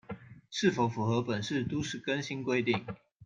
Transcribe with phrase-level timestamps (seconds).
[0.49, 2.83] 是否符合本市都市更新規定